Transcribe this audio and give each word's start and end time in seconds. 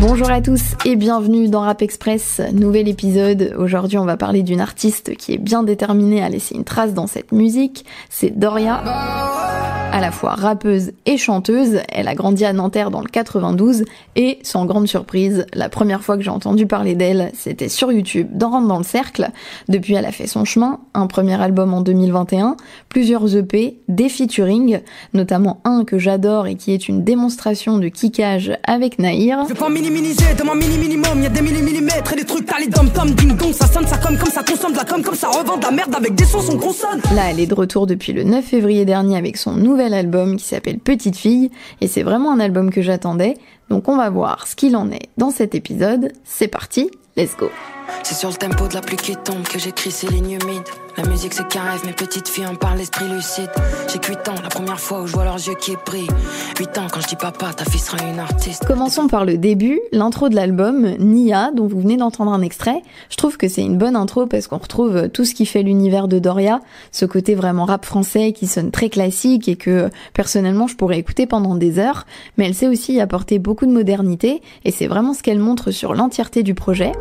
Bonjour 0.00 0.30
à 0.30 0.40
tous 0.40 0.62
et 0.86 0.96
bienvenue 0.96 1.48
dans 1.48 1.60
Rap 1.60 1.82
Express, 1.82 2.40
nouvel 2.54 2.88
épisode. 2.88 3.54
Aujourd'hui 3.58 3.98
on 3.98 4.06
va 4.06 4.16
parler 4.16 4.42
d'une 4.42 4.62
artiste 4.62 5.14
qui 5.14 5.34
est 5.34 5.38
bien 5.38 5.62
déterminée 5.62 6.22
à 6.22 6.30
laisser 6.30 6.54
une 6.54 6.64
trace 6.64 6.94
dans 6.94 7.06
cette 7.06 7.32
musique, 7.32 7.84
c'est 8.08 8.30
Doria. 8.30 8.82
À 9.92 10.00
la 10.00 10.12
fois 10.12 10.34
rappeuse 10.34 10.92
et 11.04 11.16
chanteuse, 11.16 11.80
elle 11.88 12.06
a 12.06 12.14
grandi 12.14 12.44
à 12.44 12.52
Nanterre 12.52 12.92
dans 12.92 13.00
le 13.00 13.08
92 13.08 13.84
et, 14.14 14.38
sans 14.42 14.64
grande 14.64 14.86
surprise, 14.86 15.46
la 15.52 15.68
première 15.68 16.02
fois 16.02 16.16
que 16.16 16.22
j'ai 16.22 16.30
entendu 16.30 16.66
parler 16.66 16.94
d'elle, 16.94 17.32
c'était 17.34 17.68
sur 17.68 17.90
YouTube, 17.90 18.28
dans 18.32 18.50
Rentre 18.50 18.68
dans 18.68 18.78
le 18.78 18.84
Cercle. 18.84 19.30
Depuis, 19.68 19.94
elle 19.94 20.06
a 20.06 20.12
fait 20.12 20.28
son 20.28 20.44
chemin, 20.44 20.78
un 20.94 21.08
premier 21.08 21.40
album 21.40 21.74
en 21.74 21.80
2021, 21.80 22.56
plusieurs 22.88 23.36
EP, 23.36 23.78
des 23.88 24.08
featuring, 24.08 24.80
notamment 25.12 25.60
un 25.64 25.84
que 25.84 25.98
j'adore 25.98 26.46
et 26.46 26.54
qui 26.54 26.72
est 26.72 26.88
une 26.88 27.02
démonstration 27.02 27.78
de 27.78 27.88
kickage 27.88 28.52
avec 28.64 29.00
Nahir. 29.00 29.44
Je 29.48 29.54
mini 29.74 29.90
minimum, 29.90 31.20
y 31.20 31.26
a 31.26 31.28
des 31.30 31.42
millimètres 31.42 32.12
et 32.12 32.16
des 32.16 32.24
trucs, 32.24 32.46
t'as 32.46 32.58
les 32.58 32.68
dom 32.68 32.88
tom 32.90 33.10
ding 33.10 33.36
dong, 33.36 33.52
ça 33.52 33.66
sonne, 33.66 33.86
ça 33.86 33.98
comme, 33.98 34.16
comme 34.16 34.30
ça 34.30 34.42
consomme 34.44 34.72
de 34.72 34.78
la 34.78 34.84
com, 34.84 35.02
comme 35.02 35.14
ça 35.14 35.28
revend 35.28 35.56
de 35.56 35.64
la 35.64 35.70
merde 35.70 35.94
avec 35.94 36.14
des 36.14 36.24
sons, 36.24 36.40
son 36.40 36.58
consonne. 36.58 37.00
Là, 37.14 37.30
elle 37.30 37.40
est 37.40 37.46
de 37.46 37.54
retour 37.54 37.86
depuis 37.86 38.12
le 38.12 38.22
9 38.22 38.44
février 38.44 38.84
dernier 38.84 39.16
avec 39.16 39.36
son 39.36 39.52
nouvel 39.52 39.79
album 39.80 40.36
qui 40.36 40.44
s'appelle 40.44 40.78
Petite 40.78 41.16
Fille 41.16 41.50
et 41.80 41.86
c'est 41.86 42.02
vraiment 42.02 42.32
un 42.32 42.40
album 42.40 42.70
que 42.70 42.82
j'attendais. 42.82 43.34
Donc 43.68 43.88
on 43.88 43.96
va 43.96 44.10
voir 44.10 44.46
ce 44.46 44.56
qu'il 44.56 44.76
en 44.76 44.90
est 44.90 45.08
dans 45.16 45.30
cet 45.30 45.54
épisode. 45.54 46.12
C'est 46.24 46.48
parti, 46.48 46.90
let's 47.16 47.36
go. 47.36 47.50
C'est 48.02 48.14
sur 48.14 48.28
le 48.28 48.34
tempo 48.34 48.66
de 48.68 48.74
la 48.74 48.80
pluie 48.80 48.96
qui 48.96 49.16
tombe 49.16 49.42
que 49.42 49.58
j'écris 49.58 49.90
ces 49.90 50.08
lignes 50.08 50.38
humides. 50.42 50.68
La 50.96 51.08
musique 51.08 51.32
c'est 51.32 51.46
qu'un 51.46 51.60
mes 51.86 51.92
petites 51.92 52.28
filles 52.28 52.46
en 52.46 52.56
parlent 52.56 52.78
l'esprit 52.78 53.08
lucide. 53.08 53.50
J'ai 53.90 54.00
8 54.06 54.28
ans, 54.28 54.34
la 54.42 54.48
première 54.48 54.80
fois 54.80 55.02
où 55.02 55.06
je 55.06 55.12
vois 55.12 55.24
leurs 55.24 55.36
yeux 55.36 55.54
qui 55.54 55.76
brillent. 55.86 56.10
8 56.58 56.78
ans 56.78 56.86
quand 56.92 57.00
je 57.00 57.06
dis 57.06 57.16
papa, 57.16 57.52
ta 57.54 57.64
fille 57.64 57.80
sera 57.80 57.98
une 58.06 58.18
artiste. 58.18 58.66
Commençons 58.66 59.06
par 59.06 59.24
le 59.24 59.38
début, 59.38 59.80
l'intro 59.92 60.28
de 60.28 60.34
l'album, 60.34 60.96
Nia, 60.98 61.52
dont 61.52 61.66
vous 61.66 61.80
venez 61.80 61.96
d'entendre 61.96 62.32
un 62.32 62.42
extrait. 62.42 62.82
Je 63.08 63.16
trouve 63.16 63.36
que 63.36 63.48
c'est 63.48 63.62
une 63.62 63.78
bonne 63.78 63.96
intro 63.96 64.26
parce 64.26 64.46
qu'on 64.48 64.58
retrouve 64.58 65.08
tout 65.08 65.24
ce 65.24 65.34
qui 65.34 65.46
fait 65.46 65.62
l'univers 65.62 66.08
de 66.08 66.18
Doria, 66.18 66.60
ce 66.92 67.06
côté 67.06 67.34
vraiment 67.34 67.64
rap 67.64 67.84
français 67.84 68.32
qui 68.32 68.46
sonne 68.46 68.70
très 68.70 68.88
classique 68.88 69.48
et 69.48 69.56
que 69.56 69.90
personnellement 70.12 70.66
je 70.66 70.76
pourrais 70.76 70.98
écouter 70.98 71.26
pendant 71.26 71.54
des 71.54 71.78
heures, 71.78 72.06
mais 72.36 72.46
elle 72.46 72.54
sait 72.54 72.68
aussi 72.68 72.94
y 72.94 73.00
apporter 73.00 73.38
beaucoup 73.38 73.66
de 73.66 73.72
modernité 73.72 74.42
et 74.64 74.70
c'est 74.72 74.86
vraiment 74.86 75.14
ce 75.14 75.22
qu'elle 75.22 75.38
montre 75.38 75.70
sur 75.70 75.94
l'entièreté 75.94 76.42
du 76.42 76.54
projet. 76.54 76.92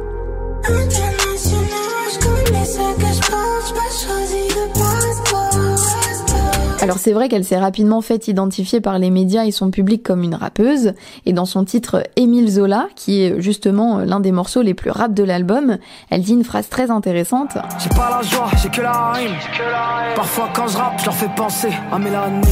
Alors 6.81 6.97
c'est 6.97 7.11
vrai 7.11 7.27
qu'elle 7.27 7.43
s'est 7.43 7.59
rapidement 7.59 8.01
faite 8.01 8.27
identifier 8.27 8.81
par 8.81 8.97
les 8.99 9.09
médias 9.09 9.45
et 9.45 9.51
son 9.51 9.69
public 9.69 10.01
comme 10.01 10.23
une 10.23 10.33
rappeuse, 10.33 10.93
et 11.25 11.33
dans 11.33 11.45
son 11.45 11.65
titre 11.65 12.03
Émile 12.15 12.49
Zola, 12.49 12.87
qui 12.95 13.21
est 13.21 13.41
justement 13.41 13.99
l'un 13.99 14.19
des 14.19 14.31
morceaux 14.31 14.61
les 14.61 14.73
plus 14.73 14.89
rap 14.89 15.13
de 15.13 15.23
l'album, 15.23 15.77
elle 16.09 16.21
dit 16.21 16.33
une 16.33 16.43
phrase 16.43 16.69
très 16.69 16.89
intéressante. 16.89 17.57
J'ai 17.77 17.89
pas 17.89 18.09
la 18.09 18.21
joie, 18.21 18.49
j'ai 18.61 18.69
que 18.69 18.81
la 18.81 19.11
rime. 19.11 19.35
Parfois 20.15 20.49
quand 20.55 20.67
je 20.67 20.77
rappe, 20.77 20.99
je 20.99 21.05
leur 21.05 21.15
fais 21.15 21.29
penser 21.35 21.69
à 21.91 21.99
Mélanie. 21.99 22.47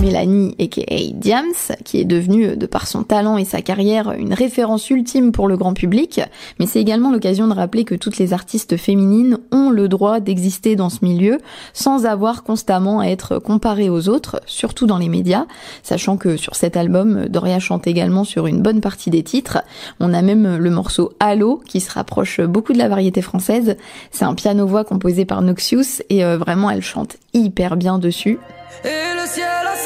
Mélanie 0.00 0.56
aka 0.58 0.82
Diams, 1.14 1.76
qui 1.84 2.00
est 2.00 2.04
devenue, 2.04 2.56
de 2.56 2.66
par 2.66 2.86
son 2.86 3.02
talent 3.04 3.38
et 3.38 3.44
sa 3.44 3.62
carrière, 3.62 4.12
une 4.12 4.34
référence 4.34 4.90
ultime 4.90 5.30
pour 5.30 5.46
le 5.46 5.56
grand 5.56 5.74
public, 5.74 6.20
mais 6.58 6.66
c'est 6.66 6.80
également 6.80 7.12
l'occasion 7.12 7.46
de 7.46 7.54
rappeler 7.54 7.84
que 7.84 7.94
toutes 7.94 8.18
les 8.18 8.32
artistes 8.32 8.76
féminines 8.76 9.38
ont 9.52 9.70
le 9.70 9.88
droit 9.88 10.20
d'exister 10.20 10.74
dans 10.74 10.90
ce 10.90 11.04
milieu 11.04 11.38
sans 11.72 12.06
avoir 12.06 12.42
constamment 12.42 13.00
à 13.00 13.06
être 13.06 13.38
comparées 13.38 13.90
aux 13.90 14.08
autres, 14.08 14.40
surtout 14.46 14.86
dans 14.86 14.98
les 14.98 15.08
médias, 15.08 15.46
sachant 15.82 16.16
que 16.16 16.36
sur 16.36 16.56
cet 16.56 16.76
album, 16.76 17.28
Doria 17.28 17.60
chante 17.60 17.86
également 17.86 18.24
sur 18.24 18.46
une 18.46 18.60
bonne 18.60 18.80
partie 18.80 19.10
des 19.10 19.22
titres. 19.22 19.58
On 20.00 20.12
a 20.14 20.22
même 20.22 20.56
le 20.56 20.70
morceau 20.70 21.12
Allo 21.20 21.62
qui 21.66 21.80
se 21.80 21.92
rapproche 21.92 22.40
beaucoup 22.40 22.72
de 22.72 22.78
la 22.78 22.88
variété 22.88 23.22
française. 23.22 23.76
C'est 24.10 24.24
un 24.24 24.34
piano-voix 24.34 24.84
composé 24.84 25.24
par 25.24 25.42
Noxious 25.42 26.02
et 26.10 26.24
euh, 26.24 26.38
vraiment 26.38 26.70
elle 26.70 26.82
chante 26.82 27.16
hyper 27.34 27.76
bien 27.76 27.98
dessus. 27.98 28.38
Et 28.84 29.14
le 29.14 29.26
ciel 29.26 29.66
a 29.66 29.76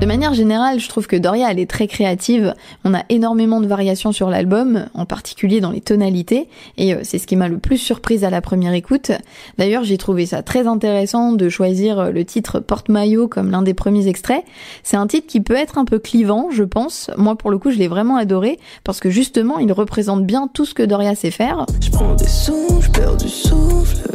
De 0.00 0.06
manière 0.06 0.32
générale, 0.32 0.80
je 0.80 0.88
trouve 0.88 1.06
que 1.06 1.16
Doria 1.16 1.50
elle 1.50 1.58
est 1.58 1.68
très 1.68 1.86
créative. 1.86 2.54
On 2.84 2.94
a 2.94 3.02
énormément 3.10 3.60
de 3.60 3.66
variations 3.66 4.12
sur 4.12 4.30
l'album, 4.30 4.86
en 4.94 5.04
particulier 5.04 5.60
dans 5.60 5.70
les 5.70 5.82
tonalités, 5.82 6.48
et 6.78 6.94
euh, 6.94 7.00
c'est 7.02 7.18
ce 7.18 7.26
qui 7.26 7.36
m'a 7.36 7.48
le 7.48 7.58
plus 7.58 7.76
surprise 7.76 8.24
à 8.24 8.30
la 8.30 8.40
première 8.40 8.72
écoute. 8.72 9.12
D'ailleurs, 9.58 9.84
j'ai 9.84 9.98
trouvé 9.98 10.24
ça 10.24 10.42
très 10.42 10.66
intéressant 10.66 11.32
de 11.32 11.50
choisir 11.50 11.98
euh, 11.98 12.10
le 12.12 12.24
titre 12.24 12.60
Porte-maillot 12.60 13.28
comme 13.28 13.50
l'un 13.50 13.60
des 13.60 13.74
premiers 13.74 14.08
extraits. 14.08 14.42
C'est 14.84 14.96
un 14.96 15.06
titre 15.06 15.26
qui 15.26 15.42
peut 15.42 15.54
être 15.54 15.76
un 15.76 15.84
peu 15.84 15.98
clivant, 15.98 16.48
je 16.50 16.64
pense. 16.64 17.10
Moi, 17.18 17.36
pour 17.36 17.50
le 17.50 17.58
coup, 17.58 17.70
je 17.70 17.76
l'ai 17.76 17.88
vraiment 17.88 18.16
adoré 18.16 18.58
parce 18.84 19.00
que 19.00 19.10
justement, 19.10 19.58
il 19.58 19.70
représente 19.70 20.24
bien 20.24 20.48
tout 20.50 20.64
ce 20.64 20.72
que 20.72 20.82
Doria 20.82 21.14
sait 21.14 21.30
faire. 21.30 21.66
Je 21.78 21.90
prends 21.90 22.14
des 22.14 22.26
sons, 22.26 22.80
je 22.80 22.90
perds 22.90 23.18
du 23.18 23.28
souffle. 23.28 24.08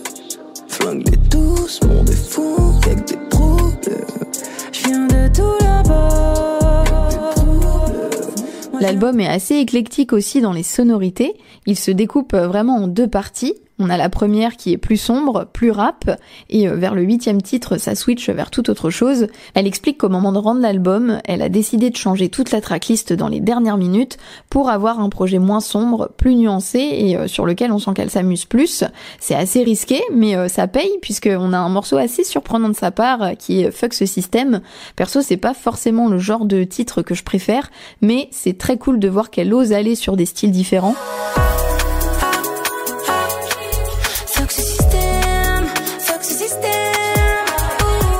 Flingue 0.67 1.05
fou, 2.27 2.55
avec 2.83 3.05
des. 3.05 3.15
L'album 8.85 9.19
est 9.19 9.27
assez 9.27 9.55
éclectique 9.55 10.13
aussi 10.13 10.41
dans 10.41 10.53
les 10.53 10.61
sonorités. 10.61 11.33
Il 11.65 11.75
se 11.75 11.89
découpe 11.89 12.35
vraiment 12.35 12.75
en 12.75 12.87
deux 12.87 13.07
parties. 13.07 13.55
On 13.77 13.89
a 13.89 13.97
la 13.97 14.07
première 14.07 14.55
qui 14.55 14.71
est 14.71 14.77
plus 14.77 14.95
sombre, 14.95 15.49
plus 15.51 15.69
rap, 15.69 16.09
et 16.49 16.69
euh, 16.69 16.75
vers 16.75 16.95
le 16.95 17.01
huitième 17.01 17.41
titre, 17.41 17.77
ça 17.77 17.93
switch 17.93 18.29
vers 18.29 18.49
toute 18.49 18.69
autre 18.69 18.89
chose. 18.89 19.27
Elle 19.53 19.67
explique 19.67 19.97
qu'au 19.97 20.07
moment 20.07 20.31
de 20.31 20.37
rendre 20.37 20.61
l'album, 20.61 21.19
elle 21.25 21.41
a 21.41 21.49
décidé 21.49 21.89
de 21.89 21.97
changer 21.97 22.29
toute 22.29 22.51
la 22.51 22.61
tracklist 22.61 23.11
dans 23.11 23.27
les 23.27 23.41
dernières 23.41 23.75
minutes 23.75 24.17
pour 24.49 24.69
avoir 24.69 25.01
un 25.01 25.09
projet 25.09 25.39
moins 25.39 25.59
sombre, 25.59 26.09
plus 26.15 26.35
nuancé 26.35 26.79
et 26.79 27.17
euh, 27.17 27.27
sur 27.27 27.45
lequel 27.45 27.73
on 27.73 27.79
sent 27.79 27.91
qu'elle 27.95 28.09
s'amuse 28.09 28.45
plus. 28.45 28.85
C'est 29.19 29.35
assez 29.35 29.61
risqué, 29.61 30.01
mais 30.13 30.37
euh, 30.37 30.47
ça 30.47 30.67
paye 30.67 30.97
puisqu'on 31.01 31.51
a 31.51 31.57
un 31.57 31.69
morceau 31.69 31.97
assez 31.97 32.23
surprenant 32.23 32.69
de 32.69 32.75
sa 32.75 32.91
part 32.91 33.31
qui 33.37 33.59
est 33.61 33.71
Fuck 33.71 33.93
ce 33.93 34.05
système. 34.05 34.61
Perso, 34.95 35.21
c'est 35.21 35.35
pas 35.35 35.53
forcément 35.53 36.07
le 36.07 36.17
genre 36.17 36.45
de 36.45 36.63
titre 36.63 37.01
que 37.01 37.13
je 37.13 37.23
préfère, 37.23 37.69
mais 38.01 38.29
c'est 38.31 38.57
très 38.57 38.77
cool 38.77 38.99
de 38.99 39.09
voir 39.09 39.31
qu'elle 39.31 39.53
ose 39.53 39.73
aller 39.73 39.95
sur 39.95 40.15
des 40.15 40.25
styles 40.25 40.51
différents. 40.51 40.95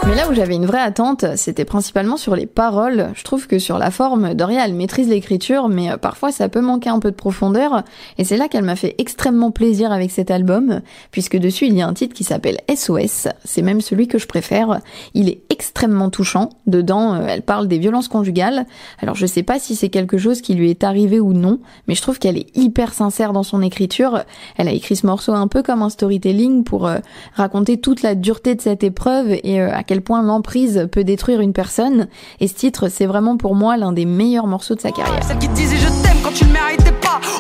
Mais 0.08 0.14
là 0.14 0.30
où 0.30 0.36
j'avais 0.36 0.54
une 0.54 0.68
vraie 0.68 0.82
attente, 0.82 1.26
c'était 1.36 1.66
principalement 1.66 2.16
sur 2.16 2.36
les 2.36 2.46
paroles. 2.46 3.10
Je 3.16 3.24
trouve 3.24 3.48
que 3.48 3.58
sur 3.58 3.80
la 3.80 3.90
forme, 3.90 4.36
Doria, 4.36 4.64
elle 4.64 4.76
maîtrise 4.76 5.10
l'écriture, 5.10 5.68
mais 5.68 5.92
euh, 5.92 5.98
parfois 5.98 6.32
ça 6.32 6.48
peut 6.48 6.62
manquer 6.62 6.90
un 6.90 7.00
peu 7.00 7.10
de 7.10 7.16
profondeur. 7.16 7.84
Et 8.20 8.24
c'est 8.24 8.38
là 8.38 8.48
qu'elle 8.48 8.64
m'a 8.64 8.76
fait 8.76 8.94
extrêmement 9.00 9.50
plaisir 9.50 9.92
avec 9.92 10.12
cet 10.12 10.30
album, 10.30 10.82
puisque 11.10 11.38
dessus 11.38 11.66
il 11.66 11.74
y 11.74 11.82
a 11.82 11.88
un 11.88 11.94
titre 11.96 12.14
qui 12.14 12.24
s'appelle 12.24 12.60
SOS. 12.74 13.30
C'est 13.44 13.64
même 13.64 13.82
celui 13.82 14.08
que 14.08 14.20
je 14.20 14.28
préfère. 14.28 14.80
Il 15.16 15.28
est 15.28 15.42
extrêmement 15.50 16.12
touchant. 16.12 16.50
Dedans, 16.68 17.16
euh, 17.16 17.26
elle 17.28 17.42
parle 17.42 17.68
des 17.68 17.80
violences 17.80 18.08
conjugales. 18.08 18.68
Alors 19.02 19.16
je 19.16 19.26
sais 19.26 19.44
pas 19.44 19.58
si 19.58 19.76
c'est 19.76 19.90
quelque 19.90 20.20
chose 20.20 20.42
qui 20.42 20.54
lui 20.54 20.70
est 20.70 20.84
arrivé 20.84 21.20
ou 21.20 21.34
non, 21.34 21.60
mais 21.88 21.96
je 21.96 22.04
trouve 22.04 22.20
qu'elle 22.20 22.38
est 22.38 22.56
hyper 22.56 22.94
sincère 22.94 23.34
dans 23.34 23.44
son 23.44 23.64
écriture. 23.64 24.24
Elle 24.58 24.68
a 24.68 24.72
écrit 24.72 24.96
ce 24.96 25.08
morceau 25.08 25.34
un 25.34 25.48
peu 25.48 25.64
comme 25.64 25.82
un 25.82 25.90
storytelling 25.90 26.64
pour 26.64 26.86
euh, 26.86 27.00
raconter 27.34 27.78
toute 27.78 28.04
la 28.04 28.14
dureté 28.14 28.54
de 28.54 28.62
cette 28.62 28.84
épreuve 28.84 29.32
et 29.44 29.60
à 29.60 29.82
quel 29.82 29.95
point 30.02 30.22
l'emprise 30.22 30.88
peut 30.92 31.04
détruire 31.04 31.42
une 31.42 31.54
personne. 31.54 32.08
Et 32.40 32.48
ce 32.48 32.54
titre, 32.56 32.90
c'est 32.90 33.06
vraiment 33.06 33.38
pour 33.38 33.56
moi 33.56 33.78
l'un 33.78 33.92
des 33.92 34.06
meilleurs 34.06 34.47
morceaux 34.47 34.76
de 34.76 34.82
sa 34.82 34.92
carrière. 34.92 35.22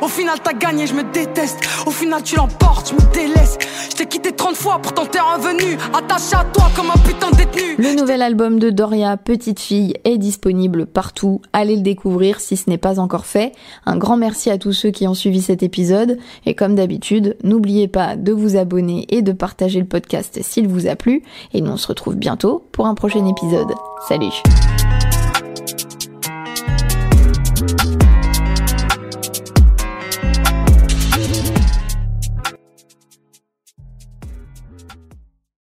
Au 0.05 0.07
final, 0.07 0.37
t'as 0.43 0.53
gagné, 0.53 0.85
je 0.85 0.93
me 0.93 1.01
déteste. 1.01 1.57
Au 1.87 1.89
final, 1.89 2.21
tu 2.21 2.35
l'emportes, 2.35 2.91
je 2.91 2.93
me 2.93 3.11
délaisse. 3.11 3.57
Je 3.89 3.95
t'ai 3.95 4.05
quitté 4.05 4.33
30 4.33 4.55
fois, 4.55 4.77
pourtant 4.79 5.07
t'es 5.07 5.19
revenu. 5.19 5.79
Attaché 5.95 6.35
à 6.35 6.43
toi 6.53 6.65
comme 6.75 6.91
un 6.91 6.99
putain 6.99 7.31
de 7.31 7.37
détenu. 7.37 7.75
Le 7.79 7.99
nouvel 7.99 8.21
album 8.21 8.59
de 8.59 8.69
Doria, 8.69 9.17
Petite 9.17 9.59
Fille, 9.59 9.95
est 10.03 10.19
disponible 10.19 10.85
partout. 10.85 11.41
Allez 11.53 11.75
le 11.75 11.81
découvrir 11.81 12.39
si 12.39 12.55
ce 12.55 12.69
n'est 12.69 12.77
pas 12.77 12.99
encore 12.99 13.25
fait. 13.25 13.53
Un 13.87 13.97
grand 13.97 14.15
merci 14.15 14.51
à 14.51 14.59
tous 14.59 14.73
ceux 14.73 14.91
qui 14.91 15.07
ont 15.07 15.15
suivi 15.15 15.41
cet 15.41 15.63
épisode. 15.63 16.19
Et 16.45 16.53
comme 16.53 16.75
d'habitude, 16.75 17.35
n'oubliez 17.43 17.87
pas 17.87 18.15
de 18.15 18.31
vous 18.31 18.57
abonner 18.57 19.07
et 19.09 19.23
de 19.23 19.31
partager 19.31 19.79
le 19.79 19.87
podcast 19.87 20.37
s'il 20.43 20.67
vous 20.67 20.85
a 20.85 20.95
plu. 20.95 21.23
Et 21.55 21.61
nous, 21.61 21.71
on 21.71 21.77
se 21.77 21.87
retrouve 21.87 22.15
bientôt 22.15 22.67
pour 22.73 22.85
un 22.85 22.93
prochain 22.93 23.25
épisode. 23.25 23.73
Salut! 24.07 24.43